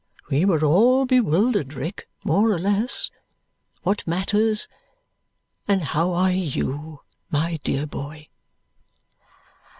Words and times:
We 0.31 0.45
were 0.45 0.65
all 0.65 1.05
bewildered, 1.05 1.75
Rick, 1.75 2.07
more 2.23 2.49
or 2.51 2.57
less. 2.57 3.11
What 3.83 4.07
matters! 4.07 4.67
And 5.67 5.83
how 5.83 6.11
are 6.13 6.31
you, 6.31 7.01
my 7.29 7.57
dear 7.63 7.85
boy?" 7.85 8.27